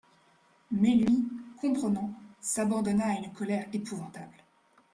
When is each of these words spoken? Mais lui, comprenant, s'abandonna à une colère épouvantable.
Mais 0.71 0.95
lui, 0.95 1.27
comprenant, 1.59 2.11
s'abandonna 2.39 3.05
à 3.09 3.19
une 3.19 3.31
colère 3.33 3.67
épouvantable. 3.71 4.43